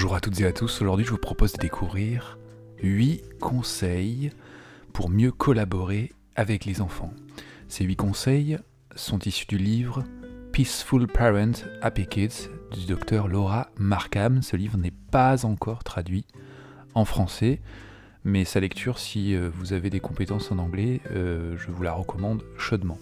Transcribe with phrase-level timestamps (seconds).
[0.00, 2.38] Bonjour à toutes et à tous, aujourd'hui je vous propose de découvrir
[2.82, 4.32] 8 conseils
[4.94, 7.12] pour mieux collaborer avec les enfants.
[7.68, 8.58] Ces 8 conseils
[8.96, 10.04] sont issus du livre
[10.52, 11.52] Peaceful Parent
[11.82, 14.40] Happy Kids du docteur Laura Markham.
[14.40, 16.24] Ce livre n'est pas encore traduit
[16.94, 17.60] en français,
[18.24, 21.92] mais sa lecture, si euh, vous avez des compétences en anglais, euh, je vous la
[21.92, 22.98] recommande chaudement.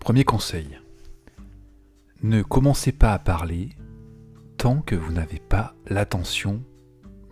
[0.00, 0.80] Premier conseil.
[2.22, 3.70] Ne commencez pas à parler
[4.56, 6.62] tant que vous n'avez pas l'attention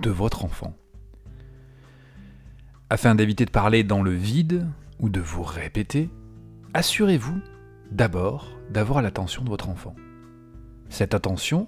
[0.01, 0.77] de votre enfant.
[2.91, 4.66] Afin d'éviter de parler dans le vide
[5.01, 6.10] ou de vous répéter,
[6.74, 7.41] assurez-vous
[7.91, 9.97] d'abord d'avoir l'attention de votre enfant.
[10.91, 11.66] Cette attention,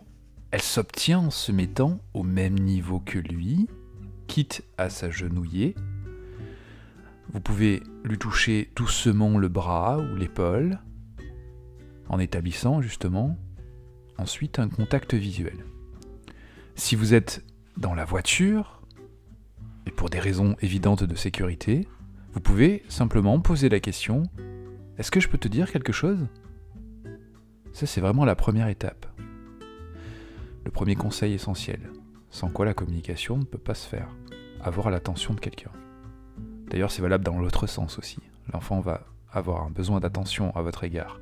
[0.50, 3.66] elle s'obtient en se mettant au même niveau que lui,
[4.26, 5.74] quitte à s'agenouiller.
[7.32, 10.80] Vous pouvez lui toucher doucement le bras ou l'épaule,
[12.08, 13.36] en établissant justement
[14.18, 15.64] ensuite un contact visuel.
[16.74, 17.44] Si vous êtes
[17.76, 18.82] dans la voiture,
[19.86, 21.86] et pour des raisons évidentes de sécurité,
[22.32, 24.24] vous pouvez simplement poser la question
[24.98, 26.26] Est-ce que je peux te dire quelque chose?
[27.72, 29.06] Ça, c'est vraiment la première étape.
[30.64, 31.80] Le premier conseil essentiel,
[32.30, 34.08] sans quoi la communication ne peut pas se faire.
[34.60, 35.70] Avoir l'attention de quelqu'un.
[36.70, 38.18] D'ailleurs, c'est valable dans l'autre sens aussi.
[38.52, 41.20] L'enfant va avoir un besoin d'attention à votre égard.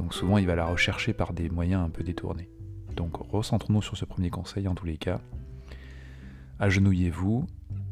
[0.00, 2.48] Donc souvent, il va la rechercher par des moyens un peu détournés.
[2.96, 5.20] Donc recentrons-nous sur ce premier conseil en tous les cas.
[6.58, 7.44] Agenouillez-vous,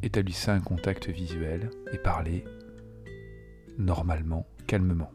[0.02, 2.46] établissez un contact visuel et parlez
[3.76, 5.10] normalement, calmement.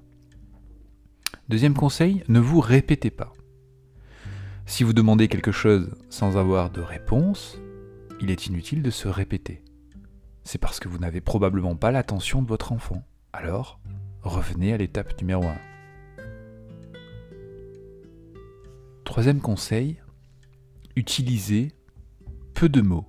[1.50, 3.34] Deuxième conseil, ne vous répétez pas.
[4.68, 7.58] Si vous demandez quelque chose sans avoir de réponse,
[8.22, 9.64] il est inutile de se répéter.
[10.44, 13.04] C'est parce que vous n'avez probablement pas l'attention de votre enfant.
[13.34, 13.80] Alors,
[14.22, 15.73] revenez à l'étape numéro 1.
[19.14, 20.02] Troisième conseil,
[20.96, 21.72] utilisez
[22.56, 23.08] peu de mots.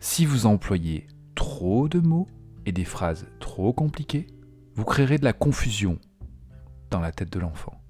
[0.00, 2.26] Si vous employez trop de mots
[2.66, 4.26] et des phrases trop compliquées,
[4.74, 6.00] vous créerez de la confusion
[6.90, 7.80] dans la tête de l'enfant.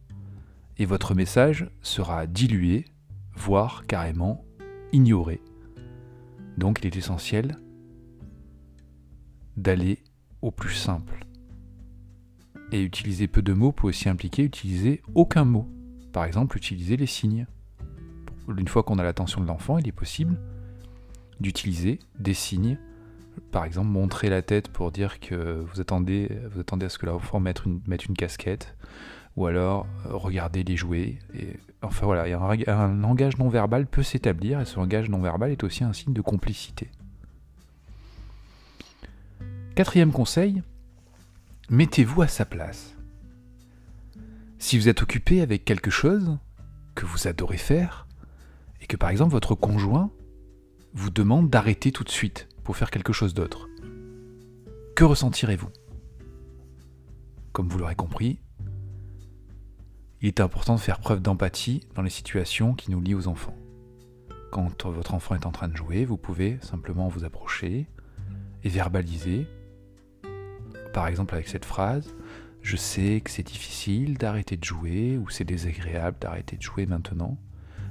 [0.77, 2.85] Et votre message sera dilué,
[3.35, 4.45] voire carrément
[4.93, 5.41] ignoré.
[6.59, 7.57] Donc il est essentiel
[9.57, 10.05] d'aller
[10.43, 11.25] au plus simple.
[12.71, 15.73] Et utiliser peu de mots peut aussi impliquer utiliser aucun mot.
[16.13, 17.47] Par exemple, utiliser les signes.
[18.49, 20.39] Une fois qu'on a l'attention de l'enfant, il est possible
[21.41, 22.79] d'utiliser des signes.
[23.53, 27.07] Par exemple, montrer la tête pour dire que vous attendez, vous attendez à ce que
[27.07, 28.77] l'enfant mette une, casquette,
[29.37, 31.19] ou alors euh, regarder les jouets.
[31.35, 35.53] Et, enfin voilà, un, un langage non verbal peut s'établir, et ce langage non verbal
[35.53, 36.91] est aussi un signe de complicité.
[39.77, 40.63] Quatrième conseil,
[41.71, 42.98] mettez-vous à sa place.
[44.59, 46.37] Si vous êtes occupé avec quelque chose
[46.95, 48.07] que vous adorez faire,
[48.81, 50.11] et que par exemple votre conjoint
[50.95, 53.69] vous demande d'arrêter tout de suite pour faire quelque chose d'autre,
[54.97, 55.71] que ressentirez-vous?
[57.53, 58.41] Comme vous l'aurez compris,
[60.21, 63.57] il est important de faire preuve d'empathie dans les situations qui nous lient aux enfants.
[64.51, 67.87] Quand votre enfant est en train de jouer, vous pouvez simplement vous approcher
[68.65, 69.47] et verbaliser,
[70.93, 72.13] par exemple avec cette phrase,
[72.69, 77.39] je sais que c'est difficile d'arrêter de jouer ou c'est désagréable d'arrêter de jouer maintenant,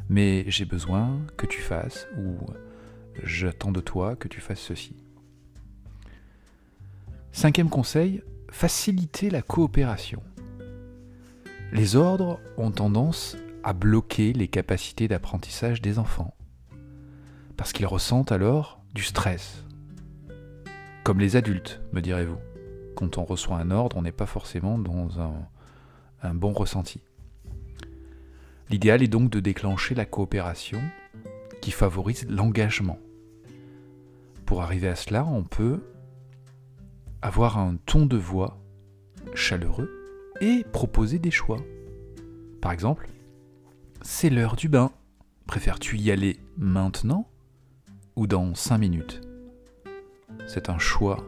[0.07, 2.38] mais j'ai besoin que tu fasses ou
[3.23, 4.95] j'attends de toi que tu fasses ceci.
[7.31, 8.21] Cinquième conseil,
[8.51, 10.21] faciliter la coopération.
[11.71, 16.35] Les ordres ont tendance à bloquer les capacités d'apprentissage des enfants,
[17.57, 19.63] parce qu'ils ressentent alors du stress,
[21.03, 22.38] comme les adultes, me direz-vous
[22.97, 27.00] quand on reçoit un ordre, on n'est pas forcément dans un, bon ressenti.
[28.72, 30.81] L'idéal est donc de déclencher la coopération
[31.62, 32.97] qui favorise l'engagement.
[34.47, 35.83] Pour arriver à cela, on peut
[37.21, 38.57] avoir un ton de voix
[39.36, 39.92] chaleureux
[40.42, 41.60] et proposer des choix.
[42.62, 43.07] Par exemple,
[44.01, 44.92] c'est l'heure du bain.
[45.45, 47.30] Préfères-tu y aller maintenant
[48.16, 49.21] ou dans 5 minutes?
[50.48, 51.24] C'est un choix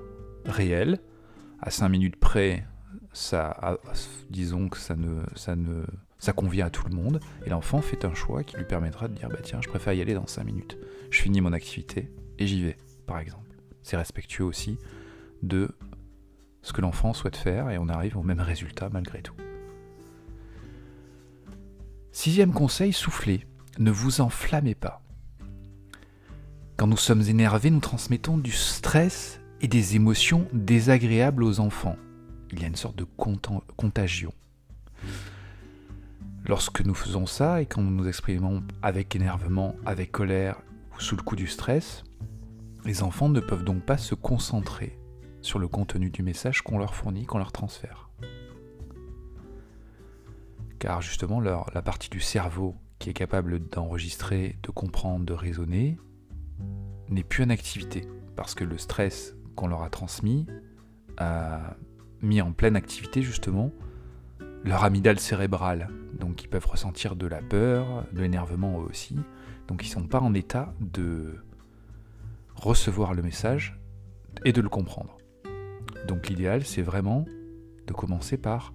[0.46, 1.00] réel
[1.62, 2.66] à 5 minutes près,
[4.30, 5.84] disons que ça ne,
[6.36, 9.30] convient à tout le monde, et l'enfant fait un choix qui lui permettra de dire
[9.30, 10.78] bah tiens, je préfère y aller dans 5 minutes.
[11.12, 12.78] Je finis mon activité et j'y vais,
[13.08, 13.50] par exemple.
[13.84, 14.78] C'est respectueux aussi
[15.42, 15.70] de
[16.62, 19.36] ce que l'enfant souhaite faire et on arrive au même résultat malgré tout.
[22.12, 23.46] Sixième conseil, soufflez.
[23.78, 25.02] Ne vous enflammez pas.
[26.76, 31.98] Quand nous sommes énervés, nous transmettons du stress et des émotions désagréables aux enfants.
[32.52, 33.06] Il y a une sorte de
[33.76, 34.34] contagion.
[36.46, 40.62] Lorsque nous faisons ça et quand nous nous exprimons avec énervement, avec colère
[40.96, 42.04] ou sous le coup du stress,
[42.86, 44.98] les enfants ne peuvent donc pas se concentrer
[45.42, 48.10] sur le contenu du message qu'on leur fournit, qu'on leur transfère.
[50.80, 55.98] Car justement, la partie du cerveau qui est capable d'enregistrer, de comprendre, de raisonner,
[57.10, 60.46] n'est plus en activité, parce que le stress qu'on leur a transmis
[61.18, 61.76] a
[62.22, 63.74] mis en pleine activité justement
[64.64, 65.90] leur amygdale cérébrale.
[66.18, 69.18] Donc ils peuvent ressentir de la peur, de l'énervement eux aussi.
[69.68, 71.44] Donc ils ne sont pas en état de
[72.56, 73.78] recevoir le message
[74.46, 75.18] et de le comprendre.
[76.08, 77.26] Donc l'idéal, c'est vraiment
[77.86, 78.74] de commencer par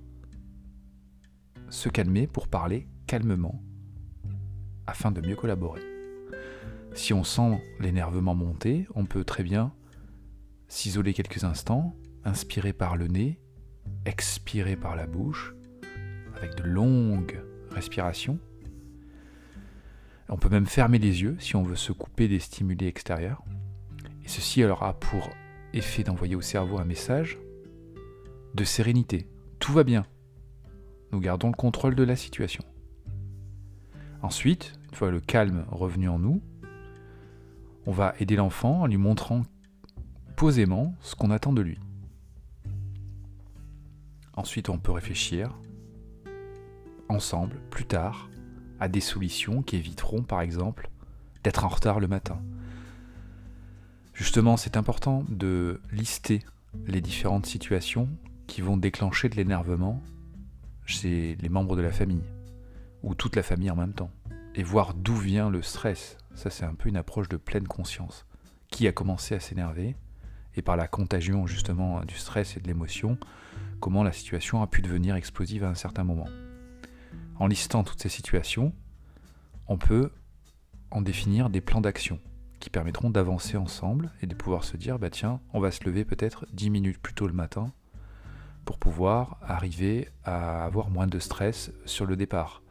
[1.71, 3.63] se calmer pour parler calmement
[4.87, 5.81] afin de mieux collaborer.
[6.93, 9.73] Si on sent l'énervement monter, on peut très bien
[10.69, 13.41] s'isoler quelques instants, inspirer par le nez,
[14.07, 15.55] expirer par la bouche,
[16.37, 17.41] avec de longues
[17.71, 18.39] respirations.
[20.29, 23.43] On peut même fermer les yeux si on veut se couper des stimuli extérieurs.
[24.25, 25.29] Et ceci aura pour
[25.73, 27.39] effet d'envoyer au cerveau un message
[28.55, 29.29] de sérénité.
[29.59, 30.07] Tout va bien.
[31.13, 32.65] Nous gardons le contrôle de la situation.
[34.23, 36.41] Ensuite, une fois le calme revenu en nous,
[37.87, 39.43] on va aider l'enfant en lui montrant
[40.37, 41.79] posément ce qu'on attend de lui.
[44.35, 45.55] Ensuite, on peut réfléchir
[47.09, 48.29] ensemble, plus tard,
[48.81, 50.91] à des solutions qui éviteront, par exemple,
[51.45, 52.41] d'être en retard le matin.
[54.13, 56.41] Justement, c'est important de lister
[56.87, 58.09] les différentes situations
[58.47, 60.03] qui vont déclencher de l'énervement
[60.87, 62.25] chez les membres de la famille,
[63.03, 64.11] ou toute la famille en même temps,
[64.55, 66.17] et voir d'où vient le stress.
[66.35, 68.27] Ça, c'est un peu une approche de pleine conscience.
[68.69, 69.97] Qui a commencé à s'énerver,
[70.56, 73.19] et par la contagion justement du stress et de l'émotion,
[73.81, 76.29] comment la situation a pu devenir explosive à un certain moment.
[77.37, 78.73] En listant toutes ces situations,
[79.67, 80.11] on peut
[80.91, 82.21] en définir des plans d'action
[82.61, 86.05] qui permettront d'avancer ensemble et de pouvoir se dire, bah tiens, on va se lever
[86.05, 87.73] peut-être 10 minutes plus tôt le matin
[88.65, 92.62] pour pouvoir arriver à avoir moins de stress sur le départ.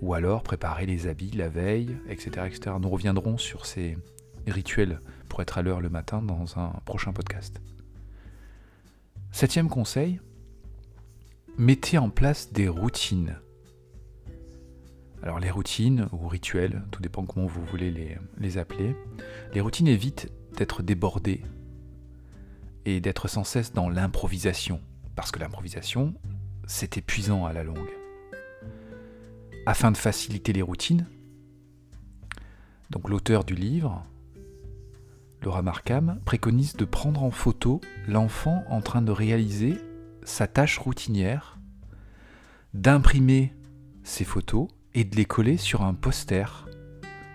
[0.00, 2.46] Ou alors préparer les habits la veille, etc.
[2.46, 2.76] etc.
[2.80, 3.98] Nous reviendrons sur ces
[4.46, 5.00] rituels
[5.34, 7.60] pour être à l'heure le matin dans un prochain podcast.
[9.32, 10.20] Septième conseil,
[11.58, 13.34] mettez en place des routines.
[15.24, 18.94] Alors les routines ou rituels, tout dépend comment vous voulez les, les appeler,
[19.54, 21.42] les routines évitent d'être débordées
[22.84, 24.80] et d'être sans cesse dans l'improvisation,
[25.16, 26.14] parce que l'improvisation,
[26.68, 27.90] c'est épuisant à la longue.
[29.66, 31.08] Afin de faciliter les routines,
[32.90, 34.06] donc l'auteur du livre,
[35.44, 39.76] Laura Markham, préconise de prendre en photo l'enfant en train de réaliser
[40.22, 41.58] sa tâche routinière,
[42.72, 43.52] d'imprimer
[44.04, 46.66] ses photos et de les coller sur un poster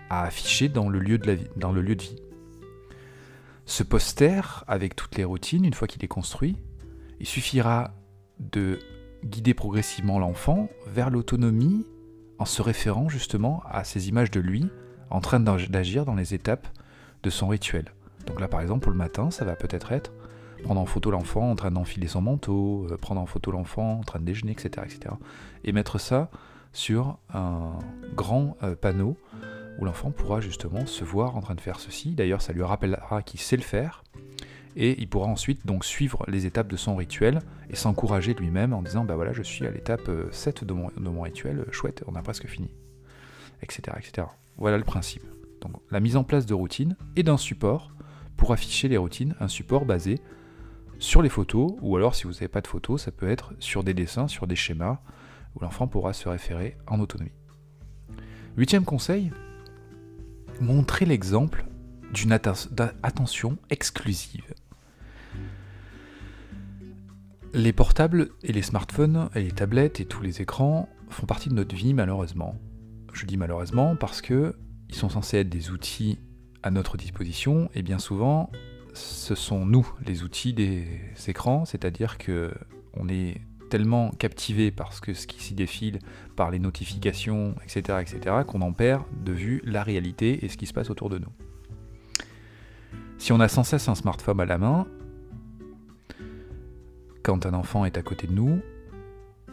[0.08, 2.16] à afficher dans le lieu de, la vie, dans le lieu de vie.
[3.64, 6.56] Ce poster, avec toutes les routines, une fois qu'il est construit,
[7.20, 7.94] il suffira
[8.40, 8.80] de
[9.24, 11.86] guider progressivement l'enfant vers l'autonomie
[12.40, 14.66] en se référant justement à ces images de lui
[15.10, 16.66] en train d'agir dans les étapes
[17.22, 17.92] de son rituel.
[18.26, 20.12] Donc là par exemple pour le matin ça va peut-être être
[20.60, 24.02] prendre en photo l'enfant en train d'enfiler son manteau, euh, prendre en photo l'enfant en
[24.02, 24.84] train de déjeuner, etc.
[24.84, 25.14] etc.
[25.64, 26.30] et mettre ça
[26.72, 27.78] sur un
[28.14, 29.16] grand euh, panneau
[29.78, 32.14] où l'enfant pourra justement se voir en train de faire ceci.
[32.14, 34.04] D'ailleurs ça lui rappellera qu'il sait le faire
[34.76, 37.40] et il pourra ensuite donc suivre les étapes de son rituel
[37.70, 40.72] et s'encourager lui-même en disant bah voilà je suis à l'étape 7 euh, de
[41.10, 42.70] mon, rituel, chouette, on a presque fini,
[43.62, 44.28] etc., etc.
[44.56, 45.24] Voilà le principe.
[45.60, 47.92] Donc la mise en place de routines et d'un support
[48.40, 50.18] pour afficher les routines, un support basé
[50.98, 53.84] sur les photos, ou alors si vous n'avez pas de photos, ça peut être sur
[53.84, 54.98] des dessins, sur des schémas,
[55.54, 57.30] où l'enfant pourra se référer en autonomie.
[58.56, 59.30] Huitième conseil,
[60.58, 61.66] montrer l'exemple
[62.14, 64.54] d'une attention exclusive.
[67.52, 71.54] Les portables et les smartphones et les tablettes et tous les écrans font partie de
[71.54, 72.58] notre vie malheureusement.
[73.12, 74.56] Je dis malheureusement parce que
[74.88, 76.18] ils sont censés être des outils
[76.62, 78.50] à notre disposition et bien souvent
[78.92, 80.86] ce sont nous les outils des
[81.26, 82.52] écrans, c'est-à-dire que
[82.94, 83.40] on est
[83.70, 86.00] tellement captivé par ce, ce qui s'y défile,
[86.34, 90.66] par les notifications, etc., etc., qu'on en perd de vue la réalité et ce qui
[90.66, 91.32] se passe autour de nous.
[93.18, 94.86] Si on a sans cesse un smartphone à la main,
[97.22, 98.60] quand un enfant est à côté de nous,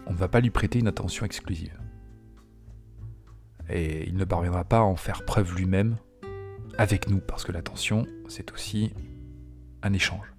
[0.07, 1.77] on ne va pas lui prêter une attention exclusive.
[3.69, 5.97] Et il ne parviendra pas à en faire preuve lui-même
[6.77, 8.93] avec nous, parce que l'attention, c'est aussi
[9.81, 10.33] un échange.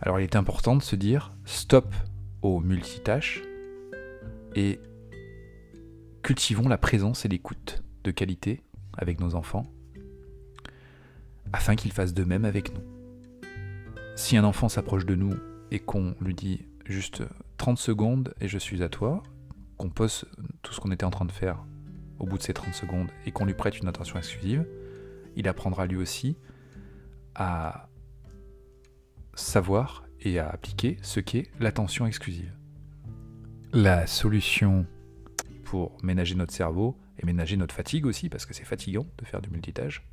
[0.00, 1.94] Alors il est important de se dire stop
[2.42, 3.42] aux multitâches
[4.54, 4.78] et
[6.22, 8.62] cultivons la présence et l'écoute de qualité
[8.98, 9.64] avec nos enfants,
[11.52, 12.82] afin qu'ils fassent de même avec nous.
[14.16, 15.34] Si un enfant s'approche de nous
[15.70, 17.22] et qu'on lui dit juste
[17.56, 19.22] 30 secondes et je suis à toi,
[19.78, 20.26] qu'on pose
[20.62, 21.64] tout ce qu'on était en train de faire
[22.18, 24.66] au bout de ces 30 secondes et qu'on lui prête une attention exclusive,
[25.36, 26.36] il apprendra lui aussi
[27.34, 27.88] à
[29.34, 32.52] savoir et à appliquer ce qu'est l'attention exclusive.
[33.72, 34.86] La solution
[35.64, 39.40] pour ménager notre cerveau et ménager notre fatigue aussi, parce que c'est fatigant de faire
[39.40, 40.06] du multitâche,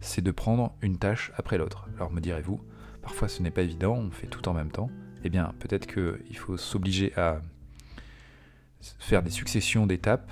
[0.00, 1.88] c'est de prendre une tâche après l'autre.
[1.96, 2.60] Alors me direz-vous,
[3.02, 4.90] parfois ce n'est pas évident, on fait tout en même temps.
[5.24, 7.40] Eh bien, peut-être qu'il faut s'obliger à
[8.80, 10.30] faire des successions d'étapes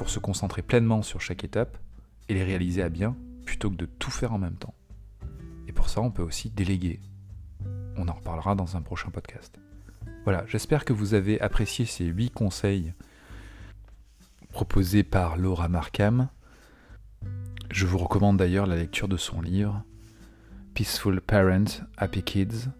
[0.00, 1.76] pour se concentrer pleinement sur chaque étape
[2.30, 3.14] et les réaliser à bien,
[3.44, 4.72] plutôt que de tout faire en même temps.
[5.68, 7.00] Et pour ça, on peut aussi déléguer.
[7.98, 9.60] On en reparlera dans un prochain podcast.
[10.24, 12.94] Voilà, j'espère que vous avez apprécié ces 8 conseils
[14.52, 16.30] proposés par Laura Markham.
[17.70, 19.84] Je vous recommande d'ailleurs la lecture de son livre
[20.72, 22.70] Peaceful Parent, Happy Kids.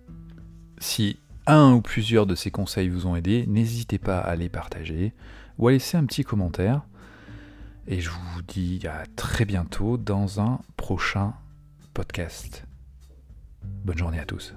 [0.79, 5.13] Si un ou plusieurs de ces conseils vous ont aidé, n'hésitez pas à les partager
[5.59, 6.81] ou à laisser un petit commentaire.
[7.87, 11.35] Et je vous dis à très bientôt dans un prochain
[11.95, 12.65] podcast.
[13.85, 14.55] Bonne journée à tous.